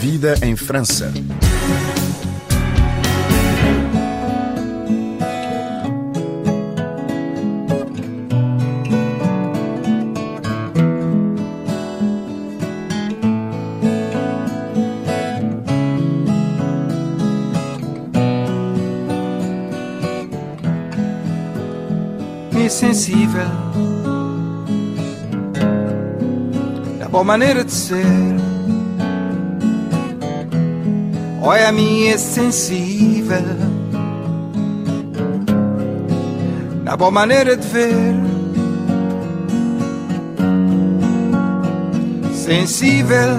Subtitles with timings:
[0.00, 1.12] Vida em França.
[22.70, 23.42] sensível
[26.98, 28.39] da boa maneira de ser.
[31.42, 33.38] Olha, a mim é sensível
[36.84, 38.14] da boa maneira de ver.
[42.34, 43.38] Sensível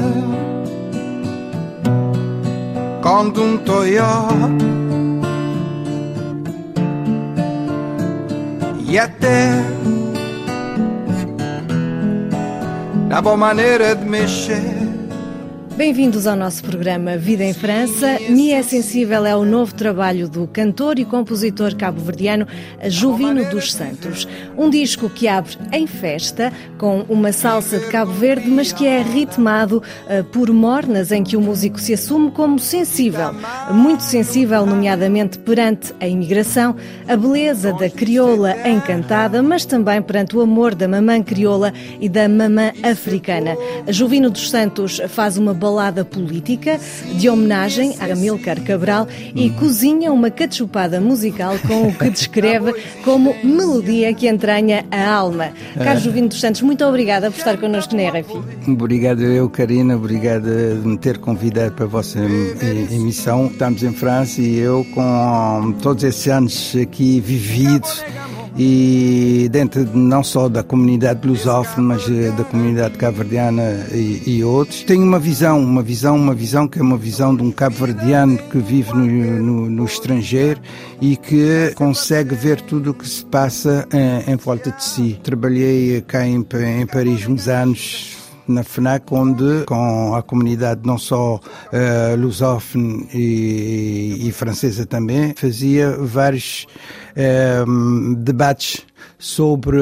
[3.01, 4.35] quando um Toyota
[8.87, 9.49] e até
[13.09, 14.80] na boa maneira de mexer.
[15.81, 18.19] Bem-vindos ao nosso programa Vida em França.
[18.29, 22.45] Me é Sensível é o novo trabalho do cantor e compositor cabo-verdiano
[22.87, 24.27] Juvino dos Santos.
[24.55, 29.01] Um disco que abre em festa, com uma salsa de Cabo Verde, mas que é
[29.01, 33.33] ritmado uh, por mornas em que o músico se assume como sensível,
[33.71, 36.75] muito sensível, nomeadamente perante a imigração,
[37.07, 42.29] a beleza da crioula encantada, mas também perante o amor da mamã crioula e da
[42.29, 43.57] mamã africana.
[43.87, 46.77] Juvino dos Santos faz uma balada política
[47.17, 52.73] de homenagem a Amilcar Cabral e cozinha uma cachupada musical com o que descreve
[53.05, 55.53] como melodia que entranha a alma.
[55.81, 58.69] Carlos Juvino dos Santos, muito obrigada por estar connosco na RFI.
[58.69, 63.47] Obrigado eu, Karina, obrigada de me ter convidado para a vossa emissão.
[63.47, 68.03] Estamos em França e eu com todos esses anos aqui vividos
[68.63, 74.83] e dentro não só da comunidade lusófona, mas eh, da comunidade cabo-verdiana e, e, outros,
[74.83, 78.59] tenho uma visão, uma visão, uma visão que é uma visão de um cabo-verdiano que
[78.59, 80.61] vive no, no, no, estrangeiro
[81.01, 85.19] e que consegue ver tudo o que se passa em, em volta de si.
[85.23, 88.20] Trabalhei cá em, em Paris uns anos,
[88.51, 95.91] na FNAC, onde com a comunidade não só uh, lusófona e, e, francesa também, fazia
[95.97, 96.67] vários
[97.15, 98.85] uh, debates
[99.21, 99.79] sobre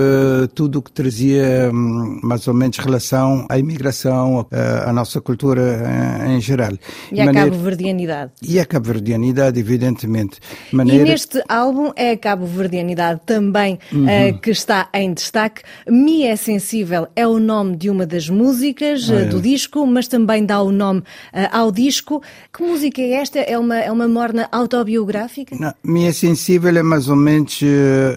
[0.53, 4.45] tudo o que trazia hum, mais ou menos relação à imigração,
[4.85, 6.73] à nossa cultura eh, em geral.
[7.11, 8.31] E à cabo-verdianidade.
[8.44, 10.39] E à cabo-verdianidade, evidentemente.
[10.72, 11.07] Maneira...
[11.07, 14.05] E neste álbum é a cabo-verdianidade também uhum.
[14.05, 15.61] uh, que está em destaque.
[15.88, 19.25] Mi é Sensível é o nome de uma das músicas ah, é.
[19.25, 22.22] do disco, mas também dá o nome uh, ao disco.
[22.53, 23.39] Que música é esta?
[23.39, 25.55] É uma, é uma morna autobiográfica?
[25.57, 27.61] Não, Mi é Sensível é mais ou menos,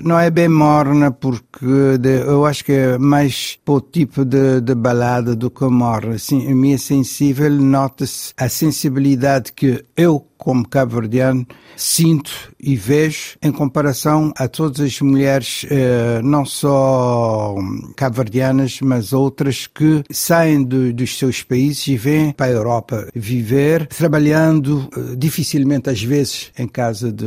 [0.02, 4.60] não é bem morna, porque de, eu acho que é mais para o tipo de,
[4.60, 6.14] de balada do que morre.
[6.14, 13.52] Assim, a minha sensível nota-se a sensibilidade que eu como cabo-verdiano, sinto e vejo em
[13.52, 17.54] comparação a todas as mulheres, eh, não só
[17.96, 23.86] cabo-verdianas, mas outras que saem do, dos seus países e vêm para a Europa viver,
[23.86, 27.24] trabalhando eh, dificilmente às vezes em casa de,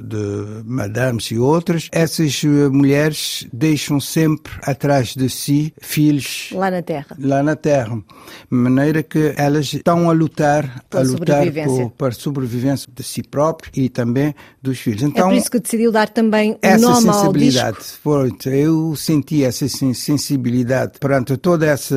[0.00, 1.88] de madames e outras.
[1.90, 6.50] Essas eh, mulheres deixam sempre atrás de si filhos.
[6.52, 7.16] Lá na terra.
[7.18, 7.96] Lá na terra.
[7.96, 11.92] De maneira que elas estão a lutar, a lutar sobrevivência.
[11.96, 15.02] para sobrevivência de si próprio e também dos filhos.
[15.02, 18.48] Então, é por isso que decidiu dar também o essa nome sensibilidade, ao disco.
[18.48, 21.96] Eu senti essa sensibilidade perante toda essa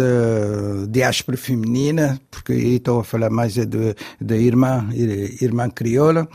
[0.90, 6.28] diáspora feminina, porque aí estou a falar mais é da irmã, irmã crioula,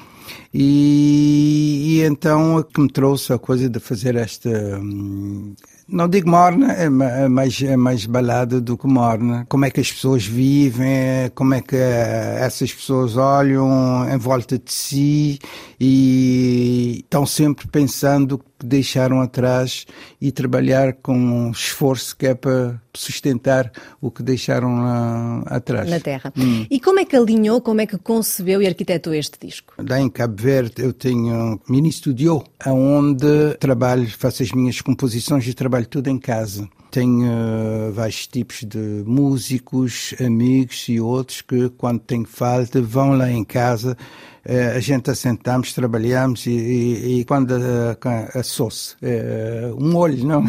[0.53, 4.49] e, e, então que me trouxe a coisa de fazer esta
[4.81, 5.55] hum,
[5.89, 9.47] não digo morna, é, é mais, é mais balada do que morna.
[9.49, 14.73] Como é que as pessoas vivem, como é que essas pessoas olham em volta de
[14.73, 15.39] si
[15.79, 19.87] e estão sempre pensando que deixaram atrás
[20.21, 23.71] e trabalhar com esforço que é para sustentar
[24.01, 25.89] o que deixaram lá atrás.
[25.89, 26.33] Na Terra.
[26.37, 26.67] Hum.
[26.71, 29.75] E como é que alinhou, como é que concebeu e arquitetou este disco?
[29.79, 35.47] Lá em Cabo Verde eu tenho um mini studio, onde trabalho, faço as minhas composições
[35.47, 36.69] e trabalho tudo em casa.
[36.91, 43.31] Tenho uh, vários tipos de músicos, amigos e outros que, quando tenho falta, vão lá
[43.31, 43.97] em casa
[44.77, 50.49] a gente assentamos, trabalhamos e, e, e quando a, a sauce, uh, um molho, não?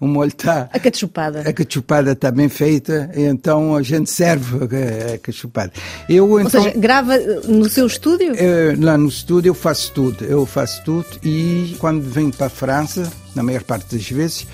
[0.00, 0.68] O molho está...
[0.72, 1.40] A cachupada.
[1.40, 5.72] A cachupada está bem feita, então a gente serve a, a cachupada.
[6.08, 7.16] Eu, Ou então, seja, grava
[7.46, 8.32] no seu estúdio?
[8.80, 13.10] lá no estúdio eu faço tudo, eu faço tudo e quando venho para a França,
[13.34, 14.46] na maior parte das vezes,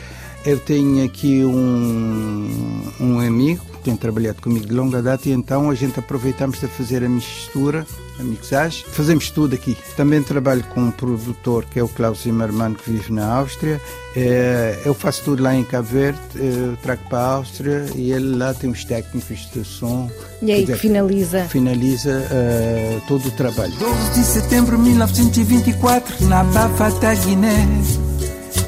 [0.44, 5.74] eu tenho aqui um, um amigo tem trabalhado comigo de longa data e então a
[5.74, 7.86] gente aproveitamos de fazer a mistura,
[8.18, 8.84] a mixagem.
[8.88, 9.76] Fazemos tudo aqui.
[9.96, 13.80] Também trabalho com um produtor que é o Klaus Zimmermann, que vive na Áustria.
[14.14, 18.36] É, eu faço tudo lá em Cabo Verde, eu trago para a Áustria e ele
[18.36, 20.10] lá tem os técnicos de som.
[20.42, 21.44] E aí que finaliza?
[21.44, 23.72] Finaliza uh, todo o trabalho.
[23.78, 27.66] 12 de setembro de 1924, na Bafata Guiné,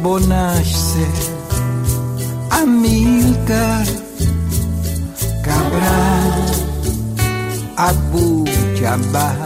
[0.01, 1.07] Bonasce,
[2.51, 3.85] Amilcar,
[5.45, 6.33] Cabral,
[7.77, 8.45] Abu
[8.79, 9.37] Jabbar,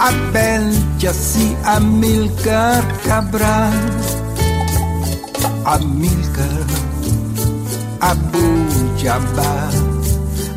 [0.00, 0.64] Abel
[0.98, 3.78] Jassi, Amilcar, Cabral,
[5.64, 6.66] Amilcar,
[8.00, 8.46] Abu
[8.98, 9.72] Jabbar,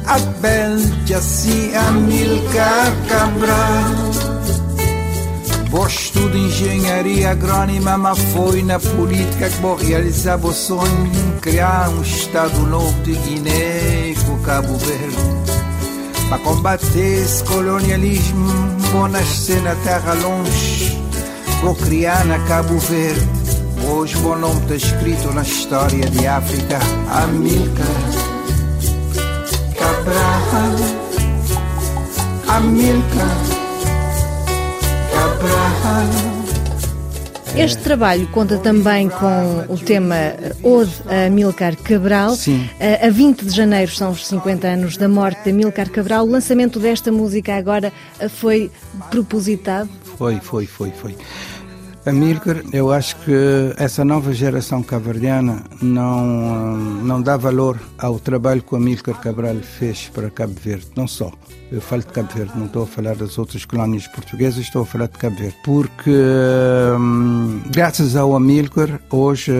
[0.07, 4.20] Abel Jassi, Amilcar, Cabral.
[5.71, 12.01] Vou estudo engenharia agrónima, mas foi na política que vou realizar o sonho criar um
[12.01, 15.15] Estado novo de Guiné com Cabo Verde.
[16.27, 18.47] Para combater esse colonialismo,
[18.91, 21.01] vou nascer na terra longe,
[21.61, 23.29] vou criar na Cabo Verde.
[23.89, 26.79] Hoje o nome está escrito na história de África,
[27.09, 27.87] Amilcar
[29.79, 30.75] Cabral,
[32.47, 33.60] Amilcar
[37.55, 40.15] este trabalho conta também com o tema
[40.63, 42.35] Ode a Milcar Cabral.
[42.35, 42.67] Sim.
[43.01, 46.25] A 20 de janeiro são os 50 anos da morte de Milcar Cabral.
[46.25, 47.93] O lançamento desta música agora
[48.29, 48.71] foi
[49.09, 49.89] propositado?
[50.17, 51.15] Foi, foi, foi, foi.
[52.03, 53.31] Amílcar, eu acho que
[53.77, 60.09] essa nova geração cabardiana não, não dá valor ao trabalho que o Amílcar Cabral fez
[60.11, 61.31] para Cabo Verde, não só.
[61.71, 64.85] Eu falo de Cabo Verde, não estou a falar das outras colónias portuguesas, estou a
[64.85, 65.55] falar de Cabo Verde.
[65.63, 66.11] Porque,
[66.99, 69.51] hum, graças ao Amílcar, hoje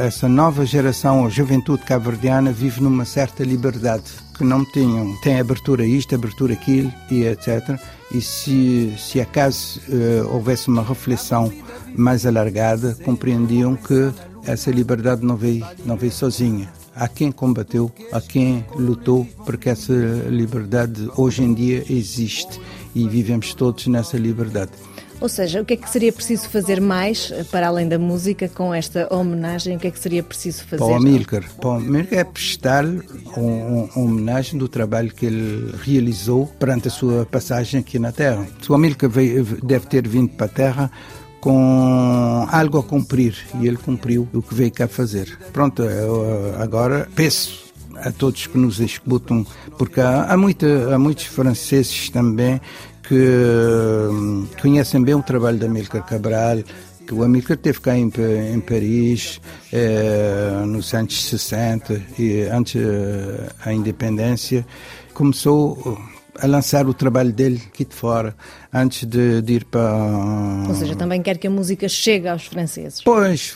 [0.00, 4.04] essa nova geração, a juventude cabo-verdiana, vive numa certa liberdade
[4.38, 5.14] que não tinham.
[5.22, 7.78] Tem abertura a isto, abertura aquilo e etc.
[8.12, 11.52] E se, se acaso uh, houvesse uma reflexão
[11.94, 14.12] mais alargada, compreendiam que
[14.44, 16.72] essa liberdade não veio, não veio sozinha.
[16.94, 19.92] Há quem combateu, há quem lutou para que essa
[20.28, 22.60] liberdade hoje em dia existe
[22.94, 24.72] e vivemos todos nessa liberdade.
[25.20, 28.72] Ou seja, o que é que seria preciso fazer mais, para além da música, com
[28.72, 29.76] esta homenagem?
[29.76, 30.78] O que é que seria preciso fazer?
[30.78, 31.44] Para o Amílcar.
[31.60, 33.02] Para o Amílcar é prestar-lhe
[33.36, 38.46] uma homenagem do trabalho que ele realizou perante a sua passagem aqui na Terra.
[38.68, 40.90] O Amílcar veio, deve ter vindo para a Terra
[41.40, 45.38] com algo a cumprir e ele cumpriu o que veio cá fazer.
[45.52, 49.46] Pronto, eu agora peço a todos que nos escutam,
[49.76, 52.60] porque há, há, muita, há muitos franceses também
[53.10, 56.58] que hum, conhecem bem o trabalho da Amílcar Cabral,
[57.04, 58.08] que o Amílcar teve cá em,
[58.54, 59.40] em Paris
[59.72, 62.80] eh, nos anos 60 e antes
[63.64, 64.64] da independência
[65.12, 65.98] começou
[66.38, 68.32] a lançar o trabalho dele aqui de fora,
[68.72, 69.92] antes de, de, ir para.
[70.68, 73.02] Ou seja, também quer que a música chegue aos franceses.
[73.02, 73.52] Pois,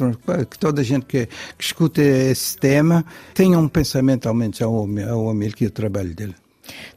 [0.50, 4.74] que toda a gente que, que escuta esse tema tenha um pensamento ao menos ao,
[5.08, 6.34] ao Amílcar e o trabalho dele.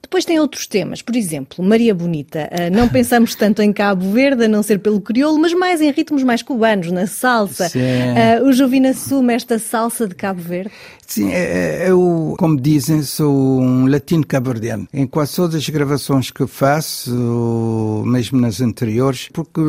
[0.08, 2.50] Depois tem outros temas, por exemplo, Maria Bonita.
[2.50, 5.92] Ah, não pensamos tanto em Cabo Verde, a não ser pelo crioulo, mas mais em
[5.92, 7.68] ritmos mais cubanos, na salsa.
[7.68, 7.80] Sim.
[7.80, 10.72] Uh, o Jovina assume esta salsa de Cabo Verde?
[11.06, 14.88] Sim, é, eu, como dizem, sou um latino cabardiano.
[14.94, 19.62] Em quase todas as gravações que faço, mesmo nas anteriores, porque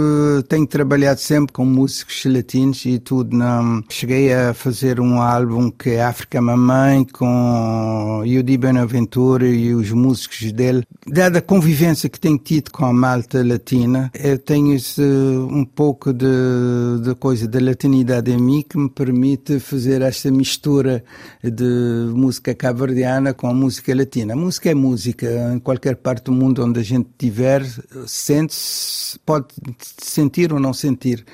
[0.49, 3.37] tenho trabalhado sempre com músicos latinos e tudo.
[3.37, 3.85] Não.
[3.89, 10.28] Cheguei a fazer um álbum que é África Mamãe, com Yudi Benaventura e os músicos
[10.53, 10.85] dele.
[11.07, 16.13] Dada a convivência que tenho tido com a malta latina, eu tenho esse, um pouco
[16.13, 16.27] de,
[17.03, 21.05] de coisa da latinidade em mim que me permite fazer esta mistura
[21.43, 24.35] de música cabo-verdiana com a música latina.
[24.35, 27.65] A música é música, em qualquer parte do mundo onde a gente estiver,
[28.07, 29.47] sente-se, pode
[30.01, 31.25] sentir ou não sentir.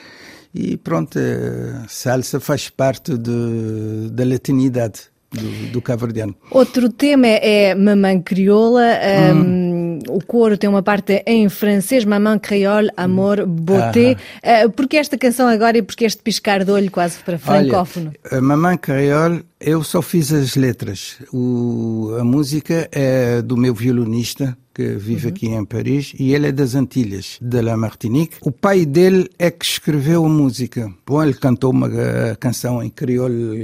[0.54, 6.35] E pronto, a salsa faz parte de, da latinidade do, do cabo-verdiano.
[6.50, 8.99] Outro tema é Mamãe Crioula.
[9.33, 9.41] Hum.
[9.41, 14.16] Um, o coro tem uma parte em francês, Maman Créole, Amor, Beauté.
[14.42, 18.12] Uh, porque esta canção agora e porque este piscar de olho quase para francófono?
[18.30, 21.16] Olha, Maman Créole, eu só fiz as letras.
[21.32, 25.32] O, a música é do meu violonista, que vive uhum.
[25.32, 28.38] aqui em Paris, e ele é das Antilhas, de La Martinique.
[28.40, 30.92] O pai dele é que escreveu a música.
[31.06, 33.54] Bom, ele cantou uma uh, canção em crioulo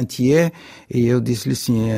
[0.00, 0.52] entier,
[0.88, 1.88] e eu disse-lhe assim,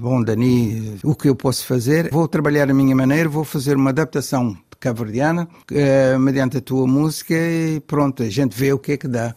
[0.00, 2.10] bom, Dani, o que eu posso fazer?
[2.10, 7.34] Vou trabalhar a minha maneira, vou fazer uma adaptação cabo-verdiana, uh, mediante a tua música,
[7.34, 9.34] e pronto, a gente vê o que é que dá.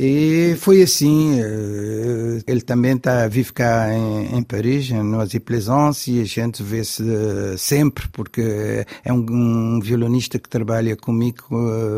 [0.00, 1.40] E foi assim.
[1.40, 6.62] Eh, ele também está vive cá em, em Paris, em Noisy Plaisance, e a gente
[6.62, 7.02] vê-se
[7.58, 11.42] sempre, porque é um, um, violonista que trabalha comigo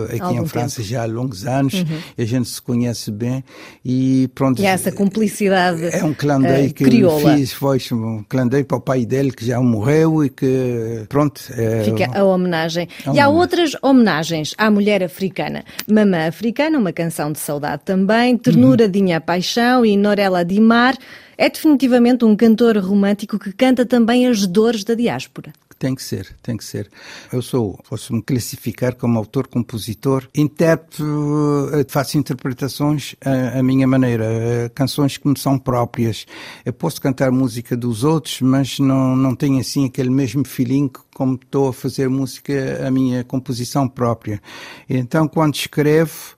[0.09, 0.89] eh, aqui Algum em França tempo.
[0.89, 1.99] já há longos anos, uhum.
[2.17, 3.45] a gente se conhece bem.
[3.85, 4.63] E pronto.
[4.63, 5.85] E essa cumplicidade.
[5.93, 7.37] É um clandei uh, que crioula.
[7.37, 11.39] fiz, foi um clandei para o pai dele que já morreu e que, pronto.
[11.51, 12.89] É, Fica a homenagem.
[13.07, 15.65] É e há outras homenagens à mulher africana.
[15.87, 18.91] Mamã Africana, uma canção de saudade também, Ternura, uhum.
[18.91, 20.97] Dinha Paixão e Norela Dimar.
[21.37, 25.53] É definitivamente um cantor romântico que canta também as dores da diáspora.
[25.81, 26.91] Tem que ser, tem que ser.
[27.33, 34.27] Eu sou, posso-me classificar como autor, compositor, intérprete, eh, faço interpretações à, à, minha maneira,
[34.27, 36.27] eh, canções que me são próprias.
[36.67, 41.37] Eu posso cantar música dos outros, mas não, não tenho assim aquele mesmo feeling como
[41.43, 44.39] estou a fazer música, a minha composição própria.
[44.87, 46.37] Então, quando escrevo,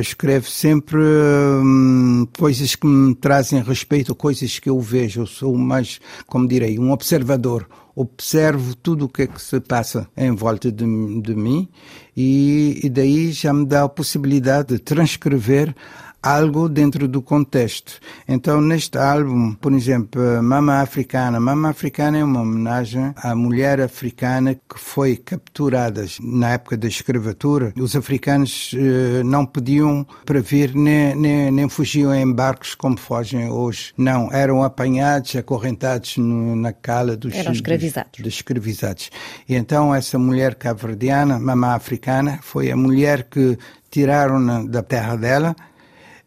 [0.00, 5.22] escrevo sempre hum, coisas que me trazem respeito, coisas que eu vejo.
[5.22, 10.08] Eu sou mais, como direi, um observador observo tudo o que é que se passa
[10.16, 10.84] em volta de,
[11.20, 11.68] de mim
[12.16, 15.74] e, e daí já me dá a possibilidade de transcrever
[16.22, 17.98] algo dentro do contexto.
[18.28, 21.40] Então, neste álbum, por exemplo, Mama Africana.
[21.40, 27.72] Mama Africana é uma homenagem à mulher africana que foi capturada na época da escravatura.
[27.76, 33.92] Os africanos eh, não podiam prever nem, nem, nem fugiam em barcos como fogem hoje.
[33.96, 38.12] Não, eram apanhados, acorrentados no, na cala dos, eram escravizados.
[38.12, 39.10] Dos, dos escravizados.
[39.48, 43.58] E então, essa mulher cabo-verdiana, Mama Africana, foi a mulher que
[43.90, 45.56] tiraram da terra dela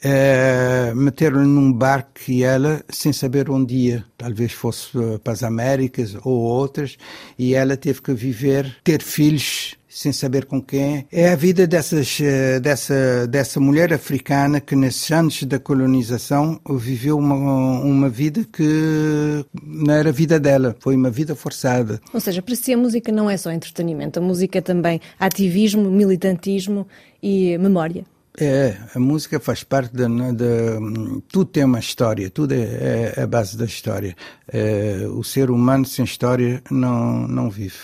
[0.03, 5.43] é, meteram-lhe num barco e ela, sem saber onde ia, talvez fosse eh, para as
[5.43, 6.97] Américas ou outras,
[7.39, 11.05] e ela teve que viver, ter filhos sem saber com quem.
[11.11, 17.17] É a vida dessas, eh, dessa, dessa mulher africana que, nesses anos da colonização, viveu
[17.17, 17.35] uma,
[17.79, 22.01] uma vida que não era a vida dela, foi uma vida forçada.
[22.13, 25.89] Ou seja, para si a música não é só entretenimento, a música é também ativismo,
[25.89, 26.85] militantismo
[27.21, 28.03] e memória.
[28.39, 30.79] É, a música faz parte da, da
[31.27, 34.15] tudo tem uma história, tudo é, é a base da história.
[34.47, 37.77] É, o ser humano sem história não não vive.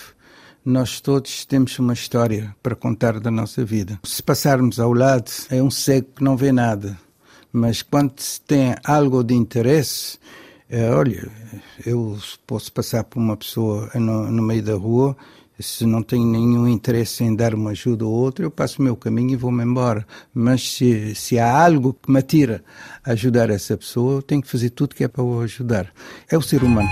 [0.66, 4.00] Nós todos temos uma história para contar da nossa vida.
[4.04, 6.98] Se passarmos ao lado, é um cego que não vê nada.
[7.52, 10.20] Mas quando se tem algo de interesse,
[10.70, 11.28] é, olha,
[11.86, 15.16] eu posso passar por uma pessoa no, no meio da rua
[15.60, 18.96] se não tenho nenhum interesse em dar uma ajuda ou outra, eu passo o meu
[18.96, 20.06] caminho e vou-me embora.
[20.34, 22.64] Mas se, se há algo que me atira
[23.04, 25.92] a ajudar essa pessoa, eu tenho que fazer tudo que é para o ajudar.
[26.30, 26.90] É o ser humano.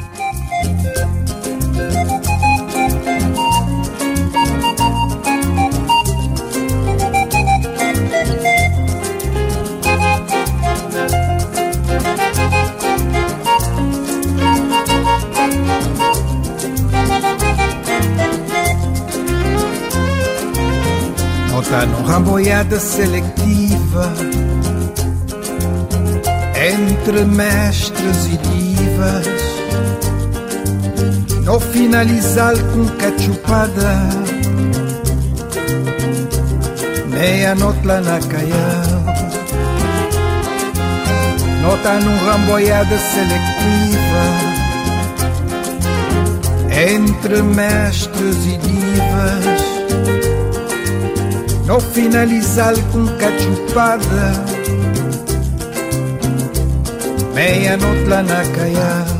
[21.69, 24.13] Nota não ramboiada seletiva
[26.55, 29.27] entre mestres e divas.
[31.43, 33.99] No finalizar com cachupada,
[37.09, 39.03] meia-noite lá na caial.
[41.63, 44.23] Nota num ramboiada seletiva
[46.71, 49.67] entre mestres e divas
[51.67, 54.31] no finalizar com cachupada
[57.33, 59.16] Meia-noite lá na caia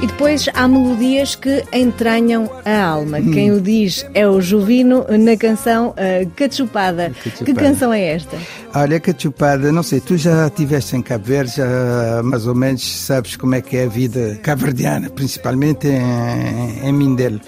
[0.00, 3.18] e depois há melodias que entranham a alma.
[3.18, 3.32] Hum.
[3.32, 7.12] Quem o diz é o Jovino na canção uh, Cachupada.
[7.44, 8.36] Que canção é esta?
[8.74, 13.34] Olha, Cachupada, não sei, tu já estiveste em Cabo Verde, já mais ou menos sabes
[13.34, 17.40] como é que é a vida caverdiana, principalmente em, em Mindelo.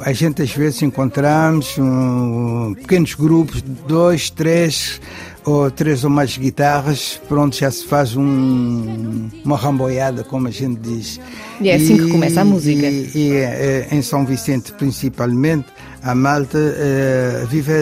[0.00, 5.00] A gente às vezes encontramos um, pequenos grupos, dois, três
[5.46, 10.80] ou três ou mais guitarras, pronto, já se faz um, uma ramboiada, como a gente
[10.80, 11.20] diz.
[11.60, 12.84] E é assim e, que começa a música.
[12.84, 15.66] E, e é, em São Vicente, principalmente,
[16.02, 17.72] a malta uh, vive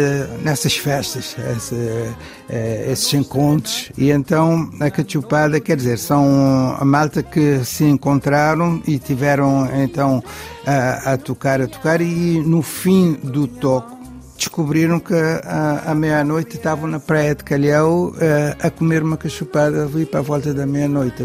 [0.43, 3.91] nessas festas, essa, uh, esses encontros.
[3.97, 10.23] E então a cachupada, quer dizer, são a malta que se encontraram e tiveram então
[10.67, 14.04] a, a tocar, a tocar, e no fim do toque
[14.37, 19.85] descobriram que à, meia-noite estavam na praia de Calhau a, eh, a comer uma cachupada
[19.85, 21.23] ali para a volta da meia-noite.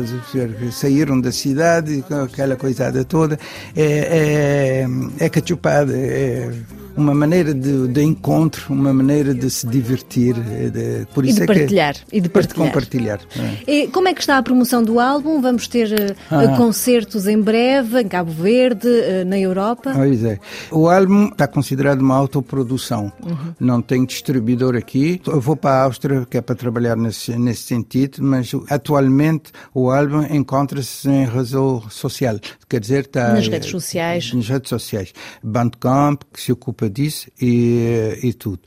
[0.72, 3.40] Saíram da cidade aquela coisada toda.
[3.76, 4.86] É,
[5.20, 6.52] é, é cachupada, é
[7.00, 10.34] uma maneira de, de encontro, uma maneira de se divertir.
[10.36, 11.94] De, por isso e de é partilhar.
[11.94, 12.68] Que, e de partilhar.
[12.68, 13.20] compartilhar.
[13.68, 13.72] É.
[13.72, 15.42] E como é que está a promoção do álbum?
[15.42, 16.56] Vamos ter eh, ah.
[16.58, 19.92] concertos em breve, em Cabo Verde, eh, na Europa?
[19.96, 20.40] Pois é.
[20.72, 23.12] O álbum está considerado uma autoprodução.
[23.26, 23.54] Uhum.
[23.60, 25.22] Não tem distribuidor aqui.
[25.26, 29.90] Eu vou para a Áustria, que é para trabalhar nesse, nesse sentido, mas atualmente o
[29.90, 32.40] álbum encontra-se em razão social.
[32.68, 33.34] Quer dizer, está...
[33.34, 34.34] Nas redes sociais.
[34.34, 35.14] Nas redes sociais.
[35.44, 38.60] Bandcamp, que se ocupa disso e, e tudo.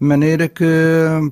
[0.00, 0.64] De maneira que,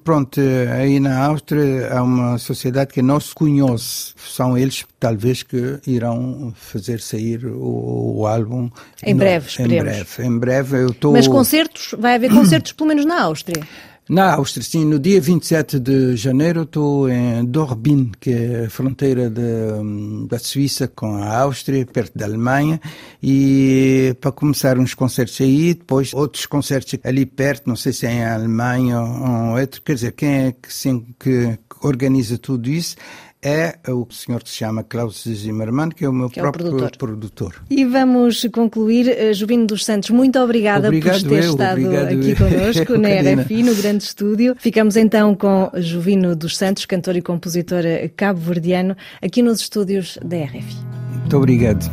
[0.02, 0.40] pronto,
[0.72, 4.14] aí na Áustria há uma sociedade que não se conhece.
[4.16, 8.70] São eles, talvez, que irão fazer sair o, o álbum.
[9.02, 9.76] Em breve, esperemos.
[9.76, 10.26] Em breve.
[10.26, 11.12] Em breve eu estou...
[11.12, 13.62] Mas concertos, vai haver concertos pelo menos na Áustria?
[14.08, 14.84] Na Áustria, sim.
[14.84, 20.86] No dia 27 de janeiro estou em Dorbin, que é a fronteira de, da Suíça
[20.86, 22.80] com a Áustria, perto da Alemanha,
[23.20, 28.12] e para começar uns concertos aí, depois outros concertos ali perto, não sei se é
[28.12, 32.94] em Alemanha ou, ou outro, quer dizer, quem é que, sim, que organiza tudo isso
[33.42, 36.68] é o senhor que se chama Klaus Zimmermann, que é o meu que próprio é
[36.68, 36.98] o produtor.
[36.98, 37.54] produtor.
[37.70, 39.08] E vamos concluir.
[39.08, 43.62] Eh, Jovino dos Santos, muito obrigada obrigado por ter eu, estado aqui connosco na RFI,
[43.62, 44.56] no grande estúdio.
[44.58, 47.82] Ficamos então com Jovino dos Santos, cantor e compositor
[48.16, 50.76] cabo-verdiano, aqui nos estúdios da RFI.
[51.12, 51.90] Muito obrigado.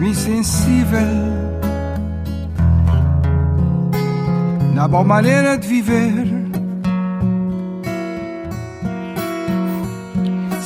[0.00, 1.42] Insensível
[4.74, 6.41] na boa maneira de viver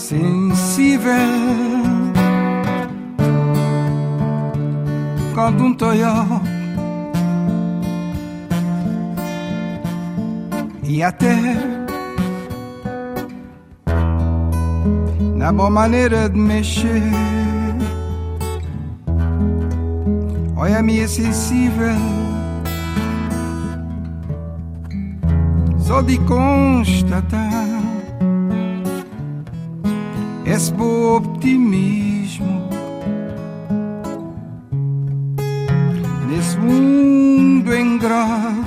[0.09, 1.11] sensível
[5.35, 6.25] quando um toió
[10.85, 11.37] e até
[15.35, 17.03] na boa maneira de mexer.
[20.57, 21.97] Olha-me é sensível,
[25.79, 27.66] só de constatar
[30.71, 32.69] bom optimismo.
[36.29, 38.65] Nesse mundo ingrato,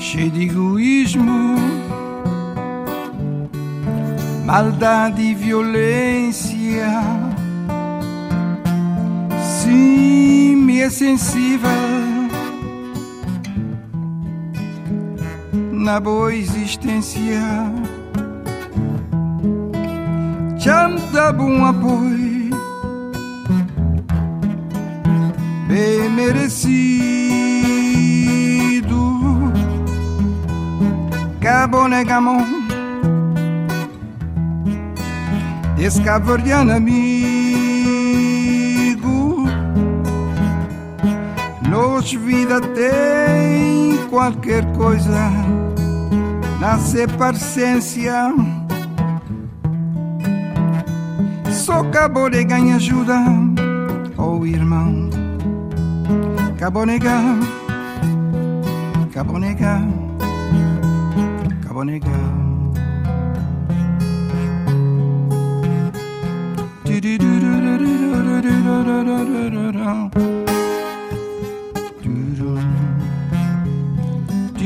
[0.00, 1.56] cheio de egoísmo,
[4.44, 6.90] maldade e violência.
[9.40, 11.70] Sim, me é sensível.
[15.70, 17.40] Na boa existência
[20.62, 21.34] Ți-am dat
[21.68, 22.48] apoi
[25.66, 26.62] Bem merecido.
[31.40, 32.46] Cabonegamon
[35.76, 37.02] Descavardiano amigo.
[41.68, 45.32] Nos vida tem qualquer coisa
[46.60, 48.32] Nascer parcência
[51.62, 53.18] só acabou de ganhar ajuda,
[54.18, 55.08] oh irmão.
[56.54, 57.38] Acabou negar,
[59.04, 59.82] acabou negar,
[61.60, 62.42] acabou negar.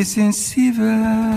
[0.00, 1.29] insensível.